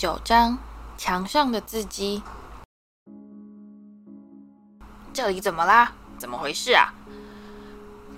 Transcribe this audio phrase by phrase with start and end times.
[0.00, 0.56] 九章：
[0.96, 2.22] 墙上的字迹。
[5.12, 5.92] 这里怎么啦？
[6.16, 6.94] 怎么回事啊？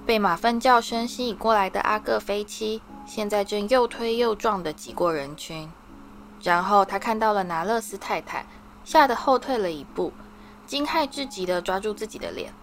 [0.06, 5.68] 被马粪叫声吸引过来的阿各飞七，现在正又推又撞的挤过人群。
[6.40, 8.46] 然后他看到了拿勒斯太太，
[8.84, 10.12] 吓得后退了一步，
[10.64, 12.54] 惊骇至极的抓住自己的脸。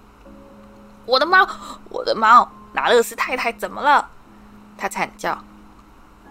[1.06, 1.45] 我的猫，
[1.90, 2.50] 我的猫！
[2.72, 4.09] 拿勒斯太太怎么了？
[4.78, 5.44] 他惨叫。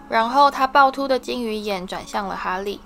[0.09, 2.81] 然后他暴突的鲸鱼眼转向了哈利。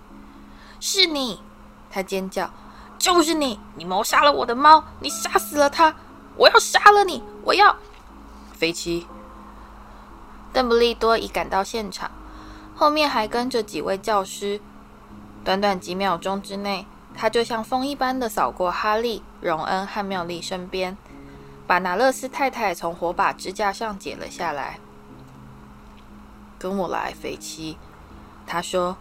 [0.80, 1.41] 是你！
[1.90, 2.52] 他尖叫。
[2.99, 3.59] 就是你！
[3.76, 4.84] 你谋杀了我的猫！
[5.02, 5.94] 你杀死了它！
[6.38, 7.22] 我要杀了你！
[7.44, 7.76] 我要！
[8.54, 9.08] 飞机。
[10.54, 12.09] 邓布利多已赶到现场，
[12.73, 14.62] 后面还跟着几位教师。
[15.43, 20.96] 短短几秒钟之内，他就像风一般的扫过哈利、荣恩和妙丽身边，
[21.68, 24.80] 把拿勒斯太太从火把支架上解了下来。
[26.63, 27.75] 跟我来，飞七，
[28.47, 28.95] 他说：“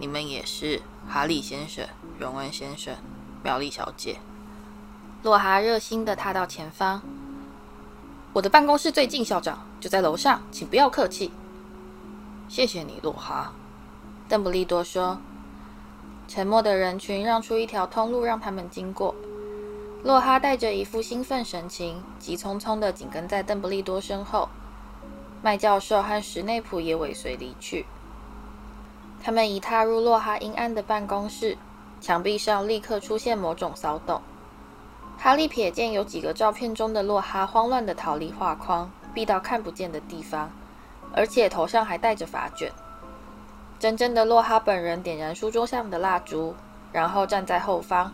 [0.00, 1.86] 你们也是，哈利先生、
[2.18, 2.96] 荣恩先生、
[3.42, 4.20] 妙丽小姐。”
[5.22, 7.02] 洛哈热心地踏到前方。
[8.32, 11.30] 我的办公室最近，校长就在楼上，请不要客气。
[12.48, 13.52] 谢谢你，洛哈。
[14.26, 15.18] 邓布利多说。
[16.26, 19.14] 沉默的人群让出一条通路，让他们经过。
[20.04, 24.48] 洛哈带着一副兴奋神情，急匆匆地紧跟在邓布利多身后。
[25.46, 27.86] 麦教授和史内普也尾随离去。
[29.22, 31.56] 他们一踏入洛哈阴暗的办公室，
[32.00, 34.20] 墙壁上立刻出现某种骚动。
[35.16, 40.50] 哈利瞥见有几个照片中的洛哈慌乱地逃离画框，避到看不见的地方，
[41.14, 42.72] 而且头上还戴着发卷。
[43.78, 46.56] 真正的洛哈本人点燃书桌上的蜡烛，
[46.90, 48.12] 然后站在后方。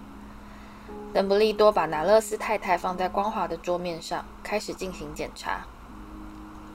[1.14, 5.62] 邓布利多把拿勒斯太太放在光滑的桌面上，开始进行检查。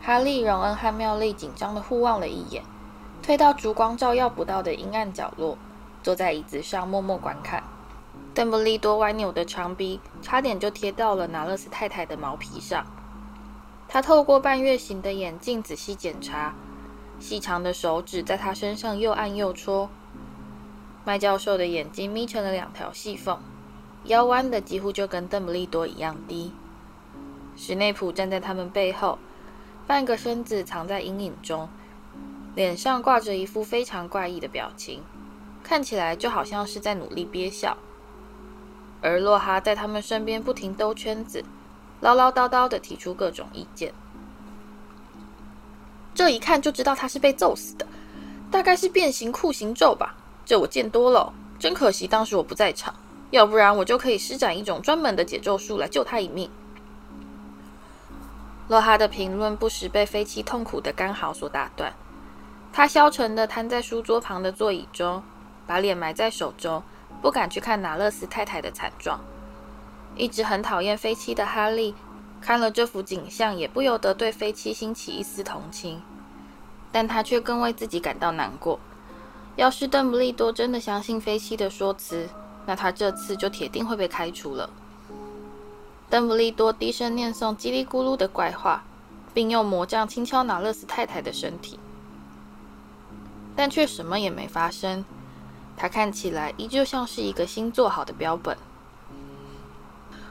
[0.02, 2.64] 哈利、荣恩和妙丽紧张的互望了一眼，
[3.22, 5.58] 退到烛光照耀不到的阴暗角落，
[6.02, 7.62] 坐在椅子上默默观看。
[8.34, 12.86] 邓布利多歪扭的长鼻差点就贴到了拿勒斯太太的毛皮上。
[13.90, 16.54] 他透过半月形的眼镜仔细检查，
[17.20, 19.90] 细长的手指在他身上又按又戳。
[21.04, 23.40] 麦教授的眼睛眯成了两条细缝，
[24.06, 26.54] 腰弯的几乎就跟邓布利多一样低。
[27.56, 29.18] 史内普站在他们背后。
[29.88, 31.70] 半个身子藏在阴影中，
[32.56, 35.02] 脸上挂着一副非常怪异的表情，
[35.64, 37.78] 看起来就好像是在努力憋笑。
[39.02, 41.42] 而洛哈在他们身边不停兜圈子，
[42.02, 43.94] 唠唠叨叨地提出各种意见。
[46.14, 47.88] 这一看就知道他是被揍死的，
[48.52, 50.18] 大概是变形酷刑咒吧？
[50.46, 52.94] 这我见多了，真可惜当时我不在场，
[53.32, 56.50] 要不然我就可以施展一种专门的解咒术来救他一命。
[58.68, 61.94] 洛哈的评论不时被飞七痛苦的干嚎所打断。
[62.74, 65.24] 他消沉地瘫在书桌旁的座椅中，
[65.66, 66.84] 把脸埋在手中，
[67.22, 69.20] 不敢去看拿勒斯太太的惨状。
[70.16, 71.96] 一直很讨厌飞七的哈利，
[72.42, 76.02] 看了这幅景象，也不由得对飞七兴起一丝同情。
[76.92, 78.80] 但他却更为自己感到难过。
[79.56, 82.30] 要是邓布利多真的相信飞七的说辞，
[82.66, 84.70] 那他这次就铁定会被开除了。
[86.10, 88.84] 邓布利多低声念诵叽里咕噜的怪话，
[89.34, 91.78] 并用魔杖轻敲拿勒斯太太的身体，
[93.56, 95.04] 但却什么也没发生。
[95.76, 98.58] 他看起来依旧像是一个新做好的标本。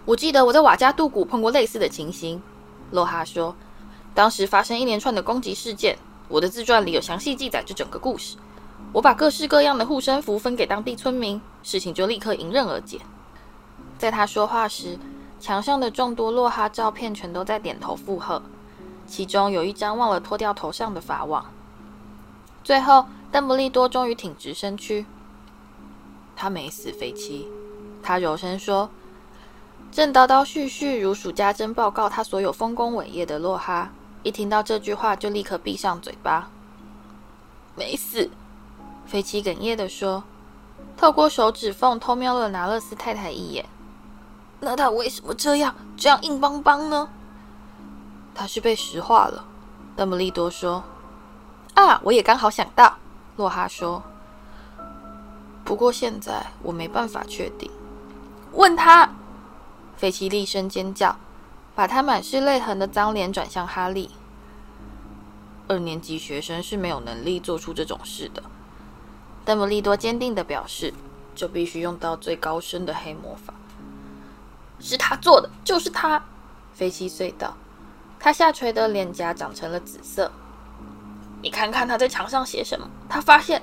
[0.04, 2.43] 我记得我在瓦加杜谷碰过类似的情形，
[2.91, 3.54] 洛哈说，
[4.14, 5.98] 当时发生一连串的攻击事件，
[6.28, 8.37] 我的自传里有详细记载这整个故事。
[8.93, 13.00] 我把各式各样的护身符分给当地村民，事情就立刻迎刃而解。
[13.98, 14.98] 在他说话时，
[15.38, 18.42] 墙上的众多洛哈照片全都在点头附和，
[19.06, 21.46] 其中有一张忘了脱掉头上的法网。
[22.64, 25.06] 最后，邓不利多终于挺直身躯。
[26.34, 27.49] 他没死，飞七。
[28.02, 28.90] 他柔声说。
[29.93, 33.93] 正叨叨絮絮如数家珍报告他所有丰功伟业的洛哈，
[34.25, 36.50] 一听到这句话就立刻闭上嘴巴。
[37.76, 38.28] 没死，
[39.06, 40.25] 飞七哽咽地说，
[40.96, 43.64] 透过手指缝偷瞄了拿勒斯太太一眼。
[44.61, 47.08] 那他为什么这样这样硬邦邦呢？
[48.35, 49.44] 他是被石化了，
[49.94, 50.82] 邓布利多说。
[51.75, 52.97] 啊，我也刚好想到，
[53.37, 54.03] 洛哈说。
[55.64, 57.70] 不过现在我没办法确定。
[58.53, 59.11] 问他，
[59.97, 61.17] 菲奇厉声尖叫，
[61.75, 64.11] 把他满是泪痕的脏脸转向哈利。
[65.69, 68.43] 二年级学生是没有能力做出这种事的，
[69.44, 70.94] 邓布利多坚定地表示，
[71.35, 73.52] 就必须用到最高深的黑魔法。
[74.81, 76.23] 是他做的，就是他。
[76.73, 77.56] 飞七隧道，
[78.19, 80.31] 他下垂的脸颊长成了紫色。
[81.43, 82.88] 你看看他在墙上写什么？
[83.08, 83.62] 他发现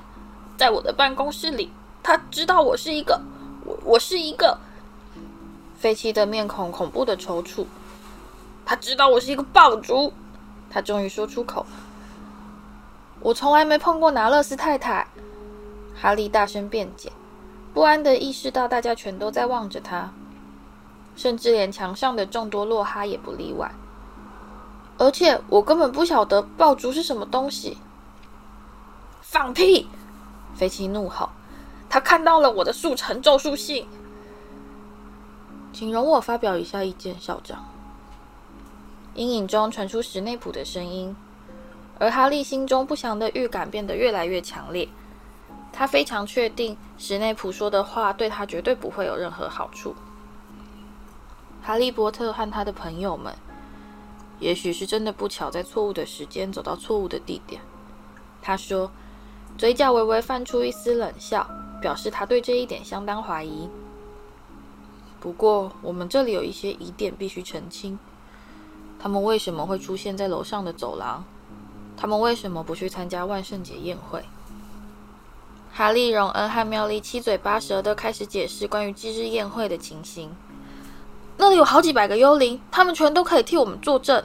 [0.58, 1.72] 在我的办公室里，
[2.02, 3.22] 他知道我是一个，
[3.66, 4.58] 我我是一个。
[5.78, 7.66] 飞七的面孔恐怖的抽搐。
[8.66, 10.14] 他知道我是一个爆竹。
[10.70, 11.66] 他终于说出口
[13.22, 15.06] ：“我从来没碰过拿勒斯太太。”
[15.94, 17.12] 哈利大声辩解，
[17.74, 20.12] 不安地意识到大家全都在望着他，
[21.16, 23.72] 甚至连墙上的众多洛哈也不例外。
[24.98, 27.78] 而且我根本不晓得爆竹是什么东西。
[29.22, 29.88] 放屁！
[30.56, 31.30] 飞七怒吼
[31.90, 33.88] ：“他看到了我的速成咒术信。”
[35.74, 37.66] 请容我发表一下意见，校长。
[39.16, 41.16] 阴影中传出史内普的声音，
[41.98, 44.88] 而哈利心中不祥的预感变得越来越强烈。
[45.72, 49.96] 他非常确定史内普说的话对他绝对不会有任何好处。
[51.66, 53.34] 哈利波特和他的朋友们，
[54.38, 57.62] 也许是真的不巧在错误的时间走到错误的地点。
[58.42, 58.92] 他说，
[59.58, 61.50] 嘴角微微泛出一丝冷笑，
[61.82, 63.70] 表示他对这一点相当怀疑。
[65.22, 67.98] 不过，我们这里有一些疑点必须澄清。
[69.00, 71.24] 他们为什么会出现在楼上的走廊？
[71.96, 74.26] 他们为什么不去参加万圣节宴会？
[75.72, 80.30] 哈利、荣恩和妙丽七嘴八舌地开始解释关于忌日宴会的情形。
[81.38, 84.24] 那里有好几百个幽灵，他们全都可以替我们作证。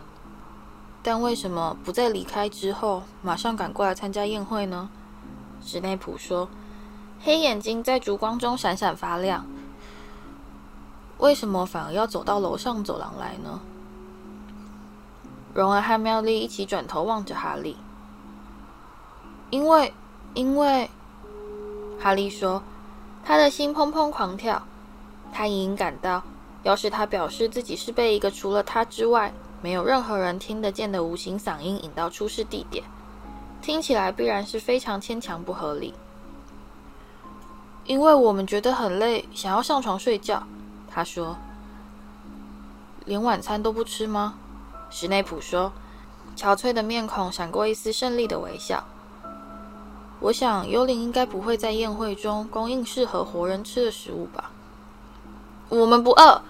[1.03, 4.91] 但为什么不在离开之后马上赶过来参加宴会呢？
[5.63, 6.49] 史内普说，
[7.21, 9.47] 黑眼睛在烛光中闪闪发亮。
[11.19, 13.61] 为什么反而要走到楼上走廊来呢？
[15.55, 17.77] 荣恩和妙丽一起转头望着哈利，
[19.51, 19.93] 因为，
[20.35, 20.89] 因为，
[21.99, 22.63] 哈利说，
[23.25, 24.63] 他的心砰砰狂跳。
[25.33, 26.23] 他隐隐感到，
[26.69, 29.33] 要是他表示自己是被一个除了他之外
[29.63, 32.85] 没有任何人听得见的无形嗓音引到出事地点，
[33.63, 35.95] 听起来必然是非常牵强不合理。
[37.87, 40.47] 因为我们觉得很累，想要上床睡觉。
[40.91, 41.39] 他说
[43.07, 44.35] ：“连晚餐都不吃吗？”
[44.93, 45.73] 史内普说，
[46.37, 48.85] 憔悴的面孔闪过一丝胜利的微笑。
[50.21, 54.51] 我想，幽灵应该不会在宴会中供应适合活人吃的食物吧？
[55.71, 56.43] 我们不饿，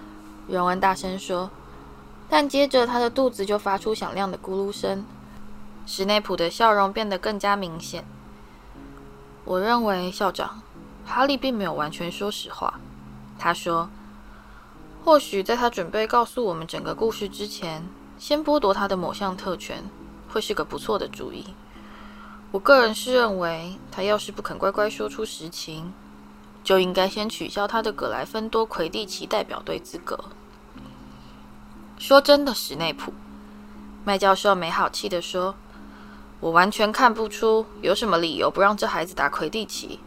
[0.49, 1.49] 荣恩大声说。
[2.29, 5.05] 但接着他的肚子就发出响亮的咕噜声。
[5.85, 8.05] 史内普的笑容变得更加明显。
[9.45, 10.61] 我认为，校长，
[11.05, 12.79] 哈利并没有完全说实话。
[13.39, 13.89] 他说，
[15.03, 17.83] 或许在他准备告诉我们整个故事之前。
[18.19, 19.81] 先剥夺他的某项特权，
[20.27, 21.55] 会是个不错的主意。
[22.51, 25.93] 我个人是认为，他要是不肯乖乖说出实情，
[26.63, 30.19] 就应该先取消他的葛莱芬多魁地奇代表队资格。
[31.99, 33.13] 说真的，史内普，
[34.05, 35.53] 麦教授没好气地说
[36.39, 39.99] ：“我完全看不出有什么理由不让这孩子打魁地奇。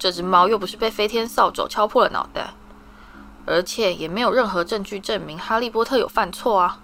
[0.00, 2.54] 这只猫又不是被飞天扫帚敲破了脑袋，
[3.46, 6.80] 而且也没有任何证据证明哈利波特有犯错啊。”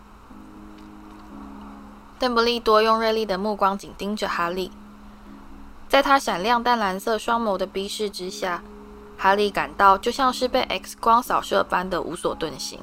[2.21, 4.71] 邓布利多用锐利的目光紧盯着哈利，
[5.89, 8.63] 在他闪亮淡蓝色双眸的逼视之下，
[9.19, 12.79] 哈利感到就像是被 X 光扫射般的无所遁形。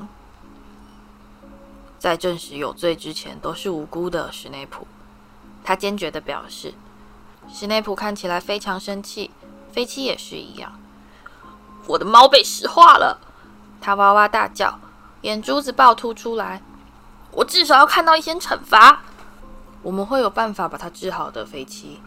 [2.01, 4.31] 在证实有罪之前，都是无辜的。
[4.31, 4.87] 史内普，
[5.63, 6.73] 他坚决地表示。
[7.47, 9.29] 史内普看起来非常生气，
[9.71, 10.79] 飞七也是一样。
[11.85, 13.19] 我的猫被石化了，
[13.79, 14.79] 他哇哇大叫，
[15.21, 16.63] 眼珠子暴突出来。
[17.33, 19.03] 我至少要看到一些惩罚。
[19.83, 21.99] 我们会有办法把它治好的，飞七。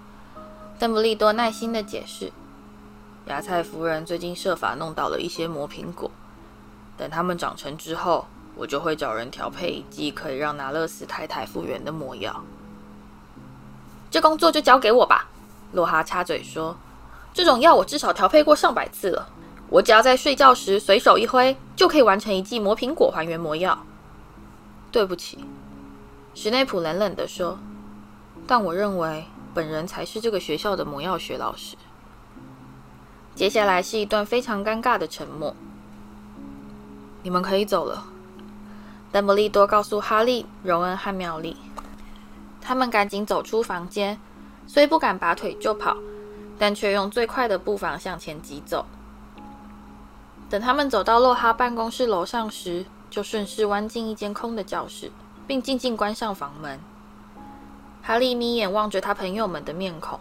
[0.76, 2.32] 邓布利多耐心地解释。
[3.26, 6.10] 芽菜夫人最近设法弄到了一些魔苹果，
[6.96, 12.44] 等它们长成之后，我就会找人调配一剂可以让拿勒斯太太复原的魔药。
[14.10, 15.28] 这工作就交给我吧，
[15.72, 16.76] 洛哈插嘴说。
[17.32, 19.28] 这种药我至少调配过上百次了，
[19.68, 23.84] 我只要在睡觉时随手一挥，就可以完成一剂魔苹果还原魔药。
[24.92, 25.44] 对不起。
[26.32, 27.58] 史内普冷冷地说
[28.46, 31.76] ：“但我认为本人才是这个学校的魔药学老师。”
[33.34, 35.56] 接下来是一段非常尴尬的沉默。
[37.24, 38.06] 你们可以走了，
[39.14, 41.56] 邓布利多告诉哈利、荣恩和妙丽。
[42.60, 44.18] 他们赶紧走出房间，
[44.66, 45.96] 虽不敢拔腿就跑，
[46.58, 48.84] 但却用最快的步伐向前疾走。
[50.50, 55.12] 等他们走到洛哈办公室楼上时，就顺势弯进一间空的教室。
[55.46, 56.80] 并静静关上房门。
[58.02, 60.18] 哈利眯眼望着他朋友们的面孔。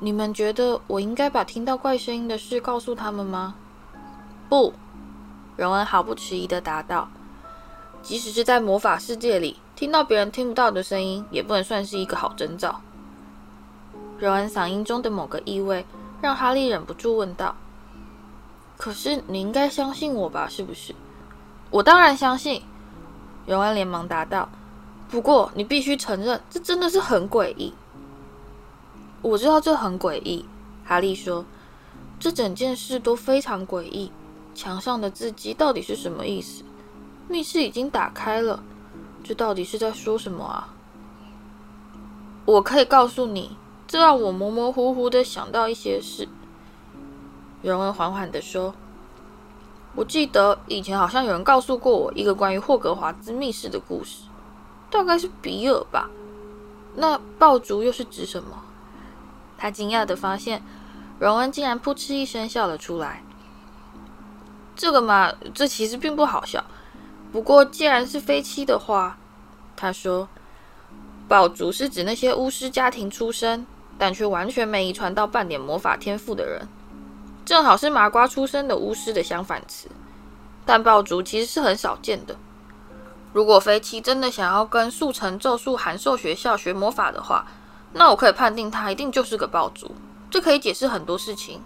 [0.00, 3.54] 你们觉得我应该把听到怪声音的事告诉他们吗？
[4.50, 4.74] 不，
[5.56, 7.08] 荣恩毫不迟疑地答道。
[8.02, 12.80] 即使是在魔法世界里，听到别人听不到的声音，也不能算是一个好征兆。
[14.18, 15.86] 荣恩嗓音中的某个意味
[16.20, 17.56] 让哈利忍不住问道
[18.76, 20.48] ：“可是你应该相信我吧？
[20.48, 20.94] 是不是
[21.70, 22.62] ？”“我当然相信。”
[23.46, 24.48] 荣恩连忙答道。
[25.08, 27.72] “不过你必须承认，这真的是很诡异。
[29.22, 30.44] ”“我知道这很诡异。”
[30.84, 31.44] 哈利说
[32.18, 34.10] ，“这整件事都非常诡异。
[34.54, 36.64] 墙上的字迹到底是什么意思？
[37.28, 38.62] 密室已经打开了，
[39.22, 40.68] 这到底是在说什么啊
[42.44, 46.26] ？”“我可以告诉你。”这让我模模糊糊的想到一些事。
[47.60, 48.74] 荣恩缓缓的说
[49.94, 54.22] ：“我记得以前好像有人告诉过我一个关于霍格华兹密室的故事，
[54.88, 56.08] 大概是比尔吧。
[56.94, 58.62] 那爆竹又是指什么？”
[59.58, 60.62] 他惊讶的发现，
[61.18, 63.22] 荣恩竟然扑哧一声笑了出来。
[64.74, 66.64] 这个嘛，这其实并不好笑。
[67.32, 69.18] 不过既然是飞七的话，
[69.74, 70.28] 他说
[71.26, 73.66] ：“爆竹是指那些巫师家庭出身。”
[73.98, 76.66] 但却完全没遗传到半点魔法天赋的人，
[77.44, 79.88] 正好是麻瓜出身的巫师的相反词。
[80.64, 82.34] 但爆竹其实是很少见的。
[83.32, 87.46] 如果飞七真的想要跟速成咒术函授学校学魔法的话，
[87.92, 89.94] 那我可以判定他一定就是个爆竹。
[90.30, 91.60] 这可以解释很多事情，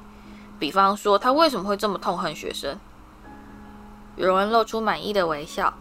[0.58, 2.78] 比方说他为什么会这么痛恨学生。
[4.16, 5.74] 有人露出满意的微笑，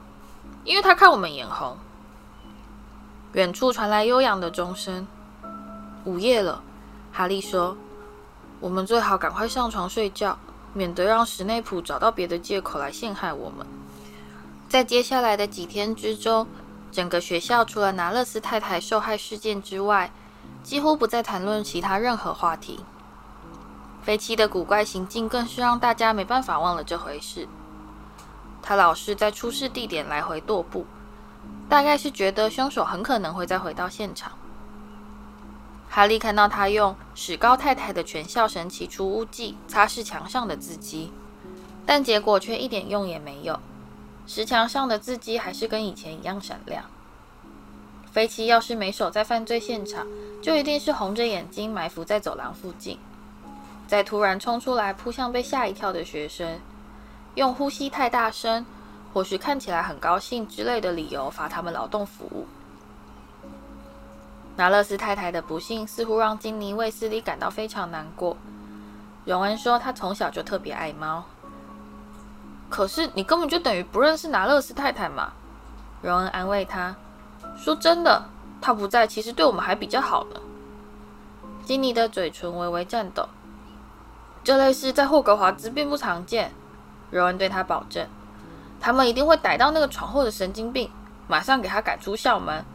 [0.66, 1.78] 因为他看我们眼红。
[3.32, 5.08] 远处传来悠扬的钟声。
[6.04, 6.62] 午夜了，
[7.12, 7.78] 哈利说
[8.60, 10.38] ：“我们最好赶快上床睡觉，
[10.74, 13.66] 免得让史内普找到别的借口来陷害我们。”
[14.68, 16.46] 在接下来的几天之中，
[16.92, 20.12] 整个学校除了拿勒斯太太受害事件之外，
[20.62, 22.84] 几乎不再谈论其他任何话题。
[24.04, 27.48] 飞七的古怪行径更是让大家没办法忘了这回事。
[28.68, 30.88] 他老是在出事地点来回踱步，
[31.70, 34.32] 大概是觉得凶手很可能会再回到现场。
[35.88, 41.14] 哈利看到他用史高太太的全校神奇除污剂擦拭墙上的字迹，
[41.86, 43.60] 但结果却一点用也没有。
[44.26, 46.86] 石墙上的字迹还是跟以前一样闪亮。
[48.12, 50.08] 飞七要是没守在犯罪现场，
[50.42, 52.98] 就一定是红着眼睛埋伏在走廊附近，
[53.86, 56.60] 再突然冲出来扑向被吓一跳的学生，
[57.36, 58.66] 用呼吸太大声，
[59.14, 62.48] 或是看起来很高兴之类的理由罚他们劳动服务。
[64.58, 68.38] 拿勒斯太太的不幸似乎让金妮·卫斯理感到非常难过。
[69.26, 71.26] 荣恩说，他从小就特别爱猫。
[72.70, 75.34] 可是你根本就等于不认识拿勒斯太太嘛？
[76.02, 76.96] 荣恩安慰他
[77.58, 78.26] 说：“真的，
[78.62, 80.40] 她不在，其实对我们还比较好呢。”
[81.66, 83.28] 金妮的嘴唇微微颤抖。
[84.44, 86.54] 这类事在霍格华兹并不常见。
[87.16, 88.06] 荣恩对他保证
[88.82, 90.92] ：“他们一定会逮到那个闯祸的神经病，
[91.30, 92.66] 马上给他赶出校门。”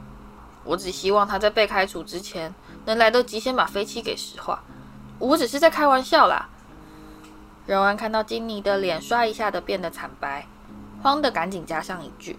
[0.65, 2.55] 我只希望他在被开除之前
[2.87, 4.63] 能来得及先把飞机给石化。
[5.19, 6.49] 我只是在开玩笑啦。
[7.67, 10.47] 柔安看到金妮的脸刷一下的变得惨白，
[11.03, 12.39] 慌得赶紧加上一句：“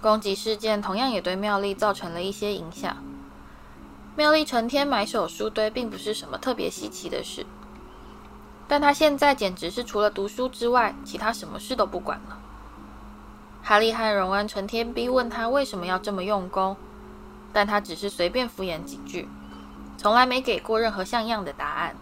[0.00, 2.96] 攻击事件同样也对妙丽造成了一些影响。
[4.16, 7.44] 妙丽成天埋首书堆，并不是什么特别稀奇的事，
[8.68, 12.38] 但他现在简直是除了读书之外，其他什么事都不管了。”
[13.64, 16.76] 哈利和荣恩成天逼问他为什么要这么用功，
[17.52, 19.28] 但他只是随便敷衍几句，
[19.96, 21.96] 从来没给过任何像样的答案。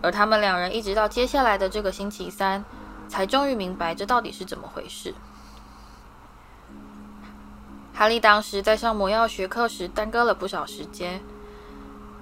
[0.00, 2.64] 而他们两人一直到接下来的这个星期三，
[3.08, 5.14] 才终于明白这到底是怎么回事。
[7.92, 11.22] 哈利当时在上魔药学课时耽搁了不少时间，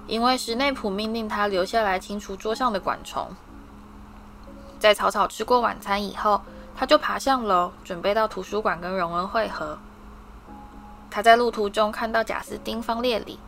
[0.07, 3.29] 因为史内普命令他留下来清除桌上的管虫。
[4.79, 6.41] 在草草吃过晚餐以后，
[6.75, 9.77] 他就爬上楼，准备到图书馆跟荣恩会合。
[11.09, 13.39] 他在路途中看到贾斯汀·方列里，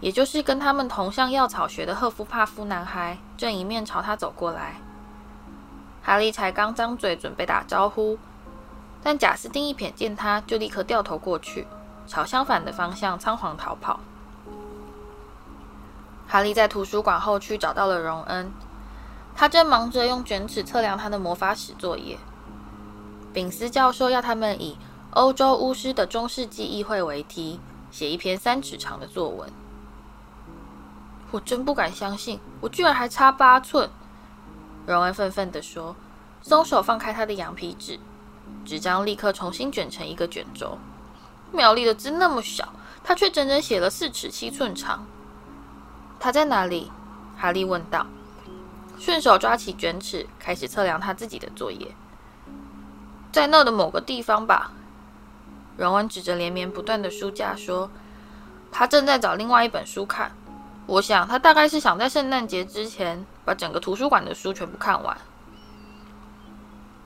[0.00, 4.76] 也就是跟他们同向药草学的赫夫帕夫男孩，正迎面朝他走过来。
[6.02, 8.18] 哈利才刚张嘴准备打招呼，
[9.04, 11.68] 但贾斯汀一瞥见他，就立刻掉头过去，
[12.08, 14.00] 朝相反的方向仓皇逃跑。
[16.32, 18.50] 哈利在图书馆后区找到了荣恩，
[19.36, 22.16] 他正忙着用卷尺测量他的魔法史作业。
[23.34, 24.78] 丙斯教授要他们以
[25.12, 27.60] “欧洲巫师的中世纪议会”为题，
[27.90, 29.52] 写一篇三尺长的作文。
[31.32, 33.90] 我真不敢相信，我居然还差八寸！
[34.86, 35.94] 荣恩愤愤地说，
[36.40, 38.00] 松手放开他的羊皮纸，
[38.64, 40.78] 纸张立刻重新卷成一个卷轴。
[41.52, 42.72] 苗栗的字那么小，
[43.04, 45.04] 他却整整写了四尺七寸长。
[46.22, 46.88] 他在哪里？
[47.36, 48.06] 哈利问道，
[48.96, 51.96] 顺手抓起卷尺，开始测量他自己的作业。
[53.32, 54.70] 在那的某个地方吧，
[55.76, 57.90] 荣恩指着连绵不断的书架说
[58.70, 60.30] ：“他正在找另外一本书看，
[60.86, 65.18] 我想他大概是想在圣诞节之前把整个图书馆的书全部看完。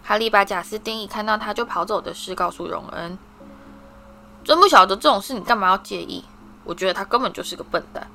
[0.04, 3.18] 哈利把贾斯汀一看到他就跑走的事告诉荣恩。
[4.44, 6.22] 真不晓得这种事你干嘛要介意？
[6.64, 8.06] 我觉得他根本就是个笨蛋。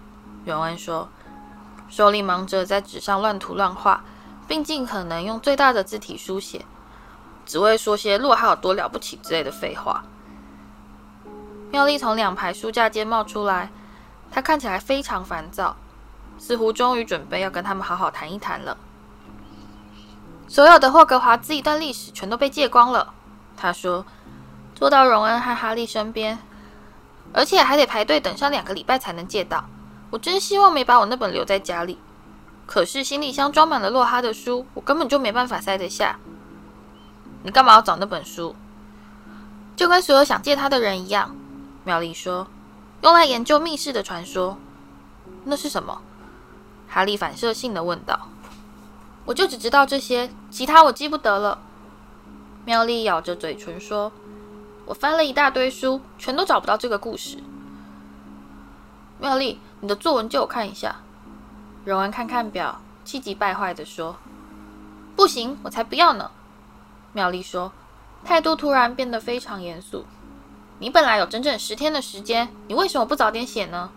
[0.46, 1.08] 荣恩说，
[1.90, 4.04] 手里忙着在纸上乱涂乱画，
[4.48, 6.66] 并尽可能用最大的字体书写，
[7.46, 10.04] 只会说些“洛哈有多了不起”之类的废话。
[11.72, 13.70] 妙丽从两排书架间冒出来。
[14.34, 15.76] 他看起来非常烦躁，
[16.38, 18.78] 似乎终于准备要跟他们好好谈一谈了。
[20.48, 23.14] 所有的霍格华兹一段历史全都被借光了，
[23.58, 24.06] 他说，
[24.74, 26.40] 坐到荣恩和哈利身边，
[27.34, 29.66] 而且还得排队等上两个礼拜才能借到。
[30.12, 31.98] 我真希望没把我那本留在家里，
[32.68, 36.20] 可是行李箱装满了洛哈的书，我根本就没办法塞得下。
[37.44, 38.56] 你干嘛要找那本书？
[39.76, 41.36] 就跟所有想借他的人一样，
[41.84, 42.48] 妙丽说。
[43.02, 44.60] 用来研究密室的传说，
[45.46, 46.02] 那是什么？
[46.88, 48.28] 哈利反射性的问道。
[49.26, 51.60] 我就只知道这些，其他我记不得了。
[52.66, 54.12] 妙丽咬着嘴唇说
[54.86, 57.38] ：“我翻了一大堆书，全都找不到这个故事。”
[59.20, 60.96] 妙丽，你的作文借我看一下。
[61.84, 64.16] 荣恩看看表，气急败坏的说
[65.18, 66.30] ：“不行，我才不要呢！”
[67.14, 67.72] 妙丽说，
[68.24, 70.06] 态度突然变得非常严肃。
[70.78, 73.90] 你本来有整整十天的时间，你为什么不早点写呢？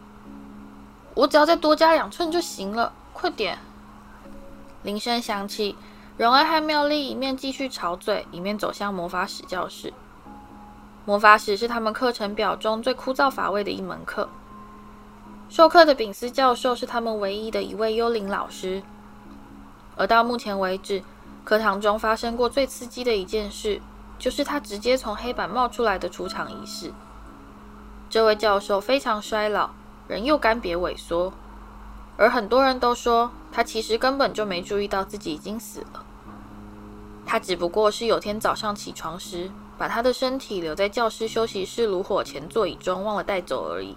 [1.15, 3.59] 我只要再多加两寸就行了，快点！
[4.83, 5.77] 铃声响起，
[6.17, 9.93] 荣恩和妙丽一面继续吵嘴，一面走向魔法史教室。
[11.05, 14.29] 魔法史是他们课程表中最枯燥乏味的一门课。
[15.49, 18.83] 授课的丙斯教授是他们唯一的一位幽灵老师，
[19.97, 21.03] 而到目前为止，
[21.45, 23.81] 课堂中发生过最刺激的一件事。
[24.17, 26.93] 就是他直接从黑板冒出来的出场仪式。
[28.09, 29.71] 这位教授非常衰老，
[30.07, 31.33] 人又干瘪萎缩，
[32.17, 36.05] 而很多人都说他其实根本就没注意到自己已经死了。
[37.27, 43.97] 他只不过是有天早上起床时，把他的身体留在教师休息室炉火前座椅中，忘了带走而已。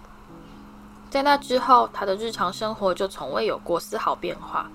[1.10, 4.70] 在那之后，他的日常生活就从未有过丝毫变化。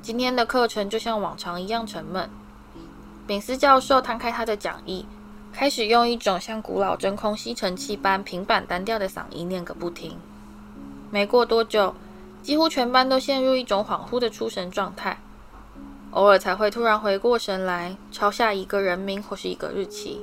[0.00, 2.30] 今天的课程就像往常一样沉闷。
[3.26, 5.06] 炳斯教授摊开他的讲义，
[5.52, 10.16] 开始用一种像古老真空吸尘器般平板单调的嗓音念个不停。
[11.10, 11.94] 没过多久，
[12.42, 15.18] 几乎全班都陷入一种恍惚的出神状态，
[16.12, 20.20] 偶尔才会突然回过神来，抄下一个人名或是一个日期，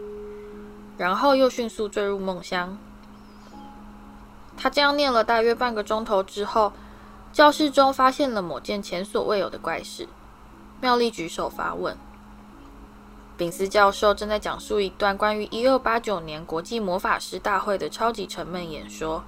[0.98, 2.78] 然后又迅速坠入梦乡。
[4.58, 6.74] 他这样念了大约半个钟头之后，
[7.34, 10.08] 教室中发现了某件前所未有的怪事。
[10.80, 11.98] 妙丽举手发问。
[13.38, 19.24] 炳斯教授正在讲述一段关于一二八九年国际魔法师大会的超级沉闷演说。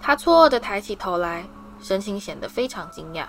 [0.00, 1.44] 他错愕地抬起头来，
[1.82, 3.26] 神情显得非常惊讶。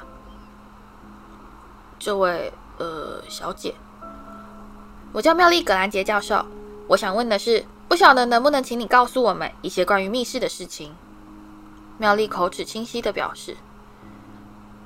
[1.99, 3.75] 这位，呃，小姐，
[5.11, 6.45] 我叫妙丽·葛兰杰教授。
[6.87, 10.95] 我想问的是，不晓得能不能请你告诉我们一些关于密室的事情？
[11.97, 13.57] 妙丽口齿清晰地表示。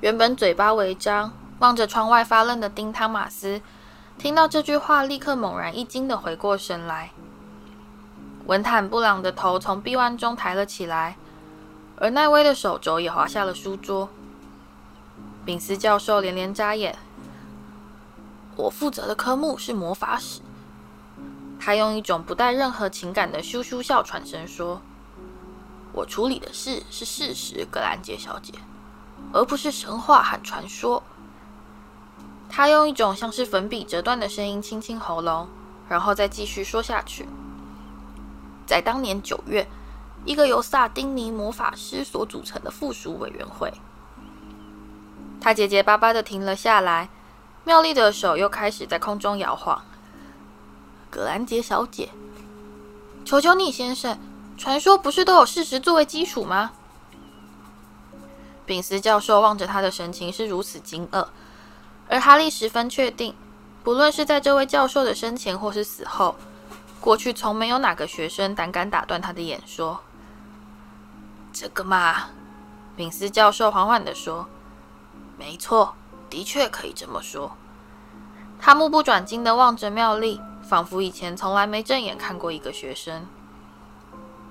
[0.00, 3.60] 原本嘴巴微张、望着窗外发愣的丁·汤马斯。
[4.18, 7.12] 听到这句话，立刻猛然一惊地回过神来。
[8.46, 11.16] 文坦布朗的头从臂弯中抬了起来，
[11.98, 14.08] 而奈威的手肘也滑下了书桌。
[15.44, 16.98] 炳斯教授连连眨眼。
[18.56, 20.40] 我负责的科目是魔法史。
[21.66, 24.80] 他用一种不带任何情感的咻咻笑喘声说
[25.92, 28.52] ：“我处理的事是事实，格兰杰小姐，
[29.32, 31.02] 而不是神话和传说。”
[32.48, 35.48] 他用一种像是粉笔折断的声音清清喉咙，
[35.88, 37.28] 然后再继续说下去。
[38.64, 39.66] 在当年九月，
[40.24, 43.72] 一个由萨丁尼魔法师所组成的附属委员会，
[45.40, 47.08] 他结结巴巴地停了下来。
[47.64, 49.82] 妙丽的手又开始在空中摇晃。
[51.16, 52.10] 格兰杰小姐，
[53.24, 54.18] 求求你，先生，
[54.58, 56.72] 传说不是都有事实作为基础吗？
[58.66, 61.28] 丙斯教授望着他的神情是如此惊愕。
[62.10, 63.34] 而哈利十分确定，
[63.82, 66.36] 不论是在这位教授的生前或是死后，
[67.00, 70.00] 过去从没有哪个学生胆敢打断他的演说。
[71.50, 72.26] 这个嘛，
[72.94, 74.46] 丙斯教授缓缓地说
[75.38, 75.94] ：“没错，
[76.28, 77.56] 的确可以这么说。”
[78.60, 83.24] 他目不转睛地望着妙丽，仿佛以前从来没正眼看过一个学生。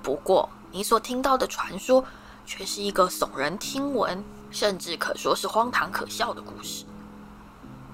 [0.02, 2.04] 不过，你所听到的传说
[2.46, 6.86] 却是一个耸人听闻，甚至可说是荒唐可笑的故事。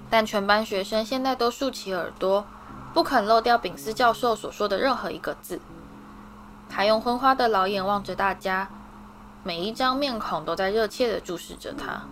[0.08, 2.46] 但全班学生现在都竖起耳朵，
[2.94, 5.60] 不肯漏掉丙斯教授所说的任何一个字。
[6.68, 8.68] 他用昏花的老眼望着大家，
[9.42, 12.02] 每一张面孔都在热切地注视着他。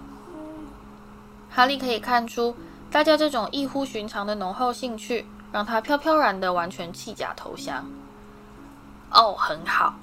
[1.51, 2.57] 哈利可以看出，
[2.91, 7.85] 大家这种异乎寻常的浓厚兴趣，让他飘飘然的完全弃甲投降。
[9.11, 9.95] 哦，很好，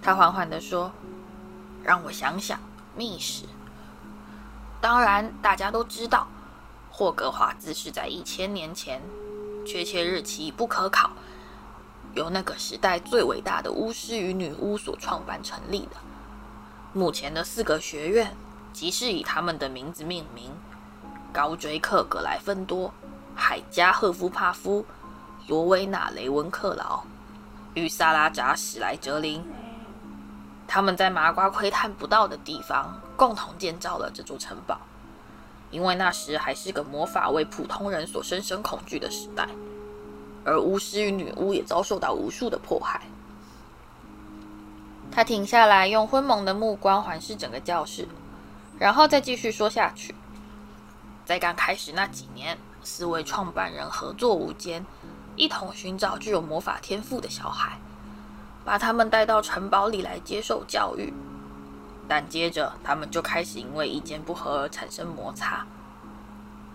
[0.00, 0.90] 他缓缓地说
[1.84, 2.58] ：“让我想想，
[2.94, 3.44] 密室。
[4.80, 6.26] 当然，大家都知道，
[6.90, 9.02] 霍格华兹是在一千年前，
[9.66, 11.10] 确切日期不可考，
[12.14, 15.96] 由那个时代最伟大的巫师与女巫所创办成立的。
[16.94, 18.34] 目前的四个学院，
[18.72, 20.50] 即是以他们的名字命名。”
[21.32, 22.94] 高追克、格莱芬多、
[23.36, 24.84] 海加·赫夫帕夫、
[25.46, 27.02] 罗威纳·雷文克劳
[27.74, 29.44] 与萨拉扎·史莱哲林，
[30.66, 34.80] 他们在麻瓜窥探不到的地方共同建造了这座城堡。
[35.70, 39.46] 因为那时还是个魔法为普通人所深深恐惧的时代，
[40.44, 43.02] 而巫师与女巫也遭受到无数的迫害。
[45.10, 48.06] 他停下来，用昏蒙的目光环视整个教室，
[48.78, 50.14] 然后再继续说下去。
[51.24, 54.86] 在刚开始那几年，四位创办人合作无间，
[55.34, 57.80] 一同寻找具有魔法天赋的小孩，
[58.64, 61.12] 把他们带到城堡里来接受教育。
[62.06, 65.66] 但接着，他们就开始因为意见不合而产生摩擦。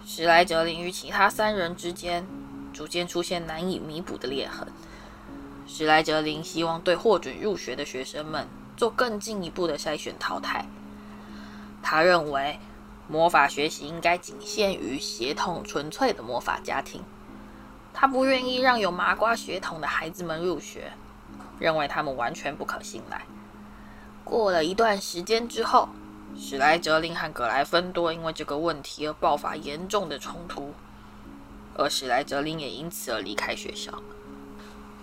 [0.06, 2.28] 史莱哲林与其他三人之间
[2.74, 4.68] 逐渐出现难以弥补的裂痕。
[5.66, 8.46] 史莱哲林希望对获准入学的学生们
[8.76, 10.66] 做更进一步的筛选淘汰。
[11.82, 12.60] 他认为。
[13.12, 17.04] 魔法学习应该仅限于血统纯粹的魔法家庭。
[17.94, 20.94] 他不愿意让有麻瓜血统的孩子们入学，
[21.60, 23.24] 认为他们完全不可信赖。
[24.24, 25.90] 过了一段时间之后，
[26.40, 30.74] 史莱哲林和葛莱芬多因为这个问题而爆发严重的冲突，
[31.76, 33.92] 而史莱哲林也因此而离开学校。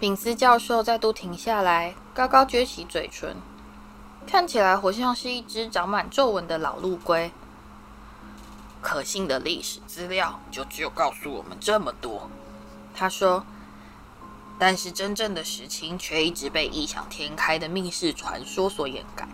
[0.01, 3.37] 宾斯教授再度停下来，高高撅起嘴唇，
[4.27, 7.31] 看起来活像是一只长满皱纹的老陆龟。
[8.81, 12.31] 可信的历史资料就只有告诉我们这么多，
[12.95, 13.45] 他说。
[14.61, 19.29] 但是真正的实情却一直被异想天开的密室传说所掩盖。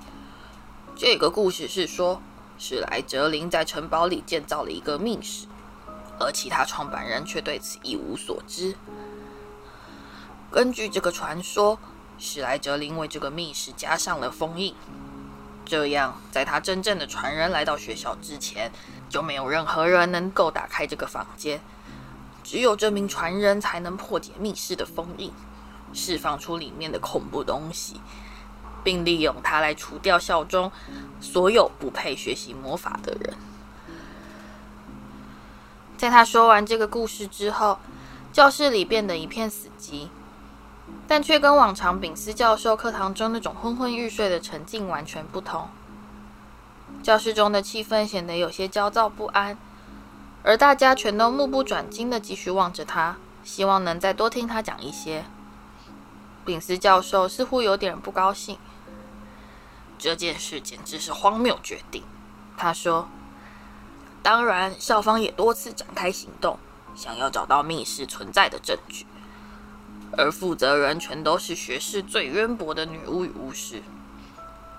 [0.94, 2.20] 这个故事是说，
[2.58, 5.46] 史莱哲林在城堡里建造了一个密室，
[6.20, 8.76] 而其他创办人却对此一无所知。
[10.50, 11.78] 根据这个传说，
[12.18, 14.74] 史莱哲林为这个密室加上了封印。
[15.64, 18.70] 这样，在他真正的传人来到学校之前，
[19.14, 21.60] 就没有任何人能够打开这个房间。
[22.42, 25.32] 只有这名传人才能破解密室的封印，
[25.92, 28.00] 释放出里面的恐怖东西，
[28.82, 30.72] 并利用它来除掉校中
[31.20, 33.36] 所有不配学习魔法的人。
[35.96, 37.78] 在他说完这个故事之后，
[38.32, 40.08] 教室里变得一片死寂。
[41.06, 45.68] 但却跟往常丙斯教授课堂中那种昏昏欲睡的沉静完全不同。
[47.04, 49.58] 教室中的气氛显得有些焦躁不安，
[50.42, 55.26] 而大家全都目不转睛地继续望着他，希望能再多听他讲一些。
[56.46, 58.56] 丙斯教授似乎有点不高兴。
[59.98, 62.02] 这件事简直是荒谬决定，
[62.56, 63.06] 他说。
[64.22, 66.58] 当然，校方也多次展开行动，
[66.96, 69.04] 想要找到密室存在的证据。
[70.16, 73.82] 而负责人全都是学识最渊博的女巫与巫师，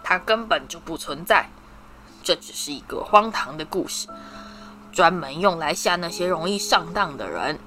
[0.04, 1.52] 她根本就不存在。
[2.26, 4.08] 这只是一个荒唐的故事，
[4.92, 7.60] 专门用来吓那些容易上当的人。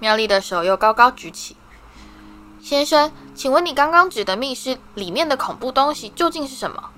[0.00, 1.54] 妙丽的手又高高举起，
[2.62, 6.90] 先生，请问你刚刚指的密室里面的恐怖东西究竟是什么？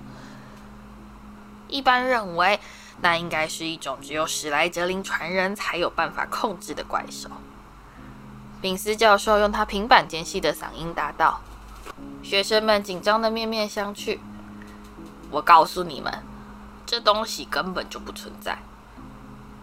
[1.69, 2.61] 一般认为，
[3.01, 7.29] 那应该是一种只有史莱哲林传人才有办法控制的怪兽。
[8.63, 11.41] 宾斯教授用他平板间细的嗓音答道
[12.23, 14.21] ：“学生们紧张的面面相觑。
[15.35, 16.23] 我告诉你们，
[16.87, 18.59] 这东西根本就不存在。”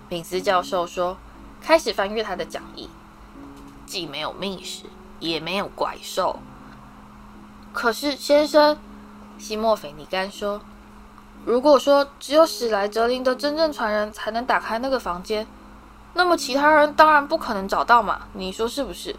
[0.09, 1.17] 宾斯教授说，
[1.61, 2.89] 开始翻阅他的讲义
[3.87, 4.83] ：“既没有密室，
[5.19, 6.39] 也没有怪兽。
[7.71, 8.77] 可是，先生，
[9.37, 10.59] 西莫菲尼甘说，
[11.45, 15.47] 如果说只有史莱哲林的真正传人才能打开那个房间。”
[16.13, 18.23] 那么其他人当然不可能找到嘛？
[18.33, 19.15] 你说是不是？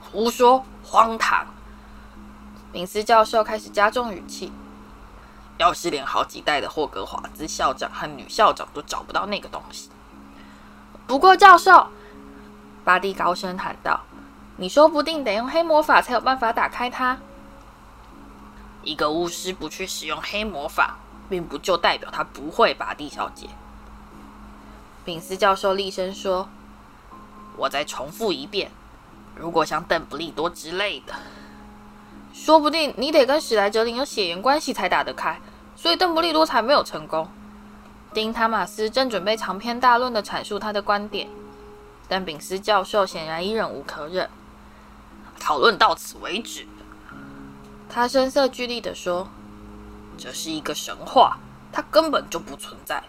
[0.00, 1.46] 胡说，荒唐！
[2.72, 4.50] 宾斯教授开始加重语气。
[5.58, 9.90] 要是连好几代的霍格华兹校长和女校长都找不到那个东西，
[11.06, 11.88] 不过教授，
[12.84, 14.00] 巴蒂高声喊道
[14.56, 17.18] ：“你说不定得用黑魔法才有办法打开它。
[18.82, 20.96] 一个巫师不去使用黑魔法，
[21.28, 23.48] 并不就代表他不会，巴蒂小姐。”
[25.04, 26.48] 丙斯教授厉声说
[27.56, 28.70] ：“我再重复一遍，
[29.36, 31.14] 如果像邓布利多之类的，
[32.32, 35.40] 说不定你得跟史莱哲林有血缘关系才打得开，
[35.76, 37.28] 所以邓布利多才没有成功。
[38.14, 41.28] 丁·塔马斯正准备长篇大论地阐述他的观点，
[42.08, 44.28] 但宾斯教授显然已忍无可忍。
[45.38, 46.66] 讨论到此为止，
[47.88, 49.28] 他声色俱厉地说
[50.16, 51.38] ：“这是一个神话，
[51.72, 53.02] 它根本就不存在，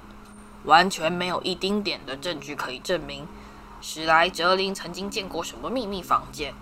[0.64, 3.28] 完全没有一丁点的证据可以证明
[3.82, 6.54] 史莱哲林曾经见过什么秘密房间。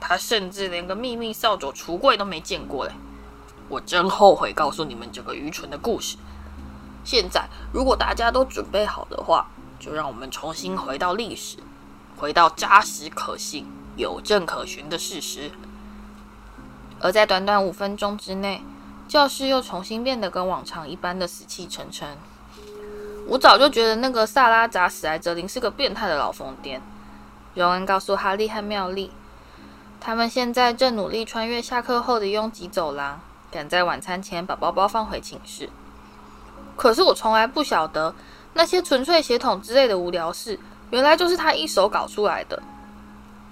[0.00, 2.92] 他甚至连个秘密扫帚橱柜都没见过嘞！
[3.68, 6.16] 我真后悔告诉你们这个愚蠢的故事。
[7.04, 11.58] 现在，如果大家都准备好的话，就让我们重新回到历史，
[12.16, 13.66] 回到扎实可信。”
[13.98, 15.50] 有证可循的事实，
[17.00, 18.62] 而在短短五分钟之内，
[19.08, 22.16] 教室又重新变得跟往常一般的死气沉沉。
[23.26, 26.78] 我早就觉得那个萨拉扎·史莱哲林是个变态的老疯癫。
[27.54, 29.10] 荣恩告诉哈利和妙丽，
[30.00, 35.68] 他们现在正努力穿越下课后的拥挤走廊，赶在晚餐前把包包放回寝室。
[36.76, 38.14] 可是我从来不晓得
[38.54, 40.58] 那些纯粹血统之类的无聊事，
[40.90, 42.62] 原来就是他一手搞出来的。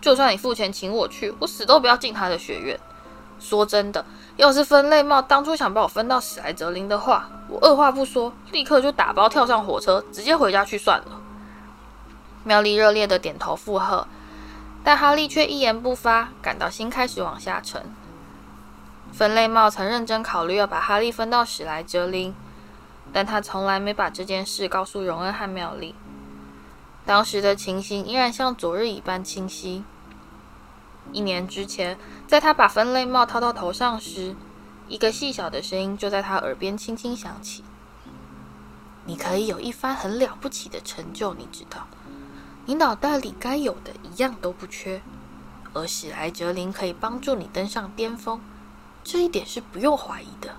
[0.00, 2.78] 就算你付钱请我去，我死都不要进他的学院。
[3.38, 4.04] 说真的，
[4.36, 11.20] 要是分类帽当初想把我分到史莱哲林的话，我二话不说，立刻就打包跳上火车，直接回家去算了。
[12.44, 14.06] 妙丽热烈的点头附和，
[14.86, 17.92] 但哈利却一言不发，感到心开始往下沉。
[19.12, 22.32] 分类帽曾认真考虑要把哈利分到史莱哲林，
[23.12, 25.96] 但他从来没把这件事告诉荣恩和妙丽。
[27.04, 29.82] 当时的情形依然像昨日一般清晰。
[31.10, 34.36] 一年之前，在他把分类帽套到头上时，
[34.86, 37.64] 一个细小的声音就在他耳边轻轻响起
[39.04, 41.88] ：“你可以有一番很了不起的成就，你知道，
[42.66, 45.00] 你脑袋里该有的一样都不缺，
[45.72, 48.40] 而史莱哲林可以帮助你登上巅峰，
[49.04, 50.56] 这一点是不用怀疑的。”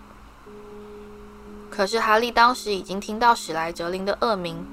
[1.70, 4.66] 可是哈利当时已经听到史莱哲林的恶名，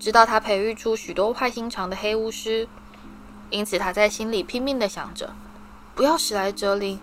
[0.00, 2.66] 知道他培育出许多坏心肠的黑巫师。
[3.50, 5.34] 因此，他在心里拼命地想着，
[5.94, 6.98] 不要史莱哲林。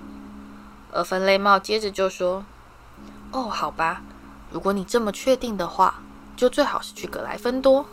[0.91, 2.43] 而分类帽接着就说
[3.31, 4.01] ：“哦，好吧，
[4.49, 6.01] 如果你这么确定的话，
[6.35, 7.85] 就最好是去格莱芬多。”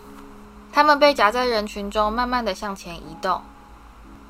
[0.78, 3.42] 他们被夹在人群中，慢慢地向前移动，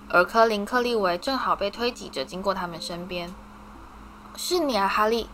[0.08, 3.34] 而科林·克利维正好被推挤着经过他们身边。
[4.34, 5.28] “是你啊，哈利。”“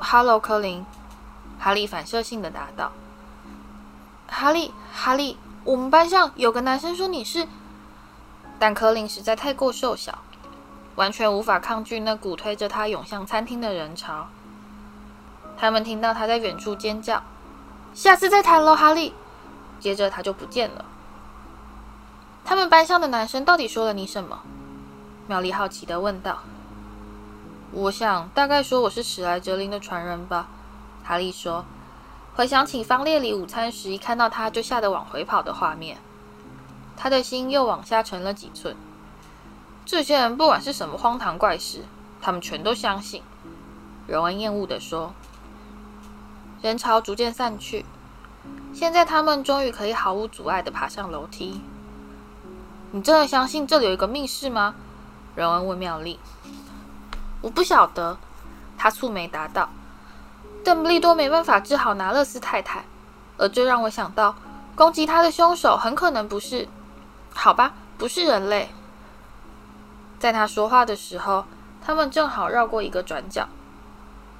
[0.00, 0.84] 哈喽，科林。”
[1.60, 2.90] 哈利反射性地答道。
[4.26, 7.46] “哈利，哈利，我们班上有个男生说你是。”
[8.58, 10.18] 但柯林实在太过瘦小，
[10.96, 14.26] 完全无法抗拒那股推着他涌向餐厅的人潮。
[15.56, 17.22] 他们听到他在远处尖叫
[17.94, 19.14] ：“下次再谈喽，哈利！”
[19.78, 20.84] 接着他就不见了。
[22.44, 24.40] 他们班上的男生到底说了你什么？
[25.26, 26.40] 妙丽好奇地问道。
[27.72, 30.48] “我想大概说我是史莱哲林的传人吧。”
[31.04, 31.64] 哈利说，
[32.34, 35.98] 回想起方列里午餐时一看到他就吓得往回跑的画面。
[36.96, 38.76] 他的心又往下沉了几寸。
[39.84, 41.84] 这些人不管是什么荒唐怪事，
[42.20, 43.22] 他们全都相信。
[44.06, 45.12] 荣恩厌恶地说。
[46.60, 47.86] 人潮逐渐散去，
[48.72, 51.60] 现在他们终于可以毫无阻碍地爬上楼梯。
[52.90, 54.74] 你真的相信这里有一个密室吗？
[55.34, 56.18] 荣恩问妙丽。
[57.40, 58.16] 我不晓得，
[58.76, 59.68] 他蹙眉答道。
[60.64, 62.84] 邓布利多没办法治好拿勒斯太太，
[63.36, 64.34] 而这让我想到，
[64.74, 66.68] 攻击他的凶手很可能不是。
[67.32, 68.70] 好吧，不是人类。
[70.18, 71.44] 在他说话的时候，
[71.84, 73.48] 他们正好绕过一个转角，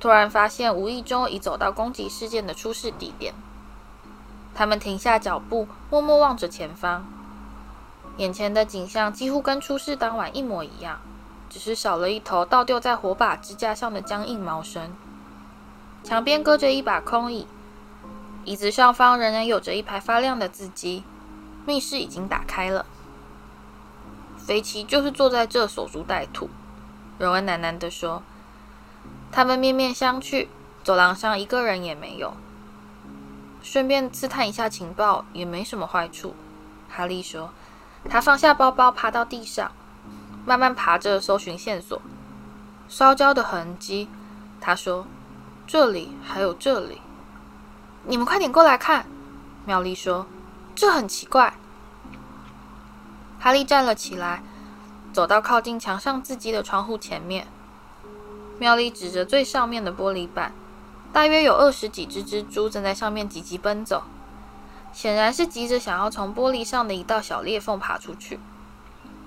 [0.01, 3.33] 突然发现无意中已走到攻击事件的出事地点。
[4.59, 7.07] 他们停下脚步，默默望着前方。
[8.17, 10.99] 眼前的景象几乎跟出事当晚一模一样，
[11.49, 14.91] 只是少了一头倒吊在火把支架上的僵硬毛绳。
[16.03, 17.47] 墙边搁着一把空椅，
[18.45, 21.05] 椅子上方仍然有着一排发亮的字迹。
[21.65, 22.85] 密室已经打开了，
[24.39, 26.51] 肥奇就是坐在这守株待兔。
[27.17, 28.25] 荣恩喃喃地说
[29.31, 30.49] ：“他们面面相觑，
[30.83, 32.35] 走廊上一个人也没有。
[33.63, 36.35] 顺便刺探一下情报也没什么坏处。”
[36.89, 37.51] 哈利说
[38.09, 39.71] ：“他放下包包，爬到地上，
[40.45, 42.01] 慢慢爬着搜寻线索。
[42.89, 44.09] 烧焦的痕迹。”
[44.61, 45.07] 他说
[45.67, 47.01] ：“这里还有这里，
[48.05, 49.07] 你们快点过来看。”
[49.65, 50.27] 妙丽说。
[50.81, 51.55] 这很奇怪。
[53.41, 54.45] 哈利站了起来，
[55.13, 57.49] 走到靠近墙上字迹的窗户前面。
[58.61, 60.53] 妙丽指着最上面的玻璃板，
[61.13, 64.03] 大约有二十几只蜘蛛正在上面急急奔走，
[64.93, 68.39] 显然是急着想要从玻璃上的一道小裂缝爬出去。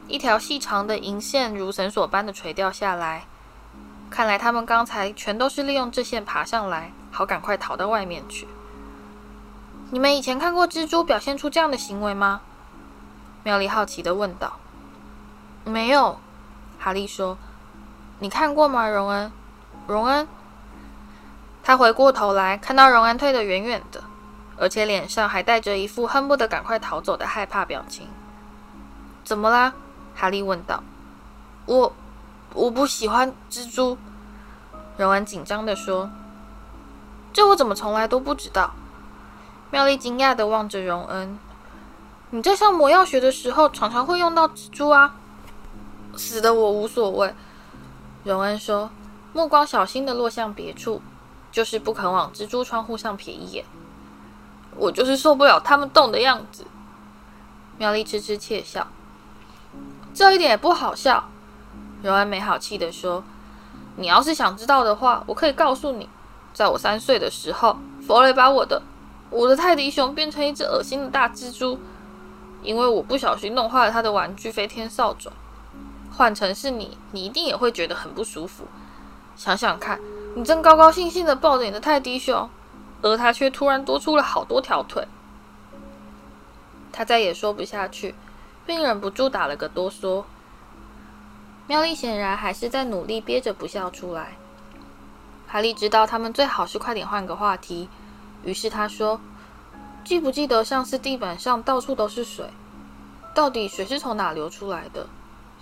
[0.07, 3.25] 一条细长的银线如绳索般的垂掉下来。
[4.09, 8.47] 看来他们刚才全都是利用这线爬上来，好赶快逃到外面去。
[9.89, 12.41] 你们以前看过蜘蛛表现出这样的行为吗？
[13.43, 14.57] 妙丽好奇地问道。
[15.63, 16.19] 没有，
[16.77, 17.37] 哈利说。
[18.19, 19.31] 你看过吗，荣恩？
[19.87, 20.27] 荣恩？
[21.63, 24.03] 他回过头来，看到荣恩退得远远的，
[24.57, 28.07] 而且脸上还带着一副恨不得赶快逃走的害怕表情。
[29.23, 29.73] 怎么啦？
[30.15, 30.83] 哈利问道。
[31.65, 31.93] 我。
[32.53, 33.97] 我不喜欢蜘蛛，
[34.97, 36.09] 荣恩紧张地说
[37.31, 38.73] ：“这我怎么从来都不知道？”
[39.71, 41.39] 妙丽惊讶地望着荣恩
[42.31, 45.15] ：“你在上魔药学的时候，常常会用到蜘蛛啊
[46.17, 47.33] ？”“死的我无所谓。”
[48.25, 48.89] 荣恩说，
[49.31, 51.01] 目光小心地落向别处，
[51.51, 53.65] 就是不肯往蜘蛛窗户上瞥一眼。
[54.77, 56.65] “我就是受不了他们动的样子。”
[57.77, 58.87] 妙丽痴痴窃笑
[60.13, 61.29] ：“这一点也不好笑。”
[62.03, 63.23] 荣安没好气地说
[63.97, 66.07] ：“你要是想知道的话，我可以告诉你，
[66.53, 68.81] 在我三岁的时候，弗雷把我的
[69.29, 71.79] 我的泰迪熊变成一只恶心的大蜘蛛，
[72.63, 75.31] 因为我不小心弄坏了他的玩具飞天扫帚。
[76.11, 78.65] 换成是你，你一定也会觉得很不舒服。
[79.35, 79.99] 想想看，
[80.35, 82.49] 你正高高兴兴地抱着你的泰迪熊，
[83.01, 85.07] 而他却突然多出了好多条腿。”
[86.93, 88.15] 他再也说不下去，
[88.65, 90.23] 并忍不住打了个哆嗦。
[91.67, 94.37] 妙丽显然还是在努力憋着不笑出来。
[95.47, 97.89] 哈利知道他们最好是快点换个话题，
[98.43, 99.19] 于是他说
[100.03, 102.45] ：“记不记得上次地板上到处都是水？
[103.33, 105.07] 到底水是从哪流出来的？